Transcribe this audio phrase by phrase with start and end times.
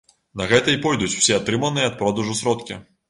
[0.39, 2.81] На гэта і пойдуць усе атрыманыя ад продажу сродкі.